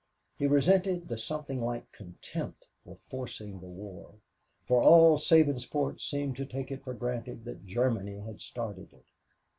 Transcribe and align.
He 0.39 0.47
resented 0.47 1.07
the 1.09 1.17
something 1.19 1.61
like 1.61 1.91
contempt 1.91 2.65
for 2.83 2.97
forcing 3.07 3.59
the 3.59 3.67
war 3.67 4.15
for 4.65 4.81
all 4.81 5.19
Sabinsport 5.19 6.01
seemed 6.01 6.35
to 6.37 6.45
take 6.47 6.71
it 6.71 6.83
for 6.83 6.95
granted 6.95 7.45
that 7.45 7.67
Germany 7.67 8.17
had 8.17 8.41
started 8.41 8.91
it. 8.93 9.05